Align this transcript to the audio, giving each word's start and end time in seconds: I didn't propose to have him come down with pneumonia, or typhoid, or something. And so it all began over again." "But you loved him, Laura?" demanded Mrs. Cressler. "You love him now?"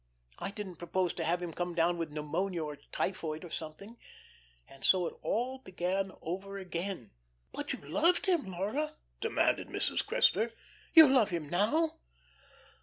I 0.39 0.49
didn't 0.49 0.77
propose 0.77 1.13
to 1.13 1.23
have 1.23 1.43
him 1.43 1.53
come 1.53 1.75
down 1.75 1.99
with 1.99 2.11
pneumonia, 2.11 2.63
or 2.63 2.75
typhoid, 2.75 3.43
or 3.45 3.51
something. 3.51 3.99
And 4.67 4.83
so 4.83 5.05
it 5.05 5.13
all 5.21 5.59
began 5.59 6.11
over 6.23 6.57
again." 6.57 7.11
"But 7.53 7.71
you 7.71 7.87
loved 7.87 8.25
him, 8.25 8.47
Laura?" 8.49 8.95
demanded 9.19 9.67
Mrs. 9.67 10.03
Cressler. 10.03 10.53
"You 10.95 11.07
love 11.07 11.29
him 11.29 11.47
now?" 11.49 11.99